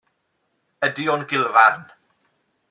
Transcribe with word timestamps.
Ydy 0.87 1.05
o'n 1.15 1.27
gulfarn? 1.33 1.85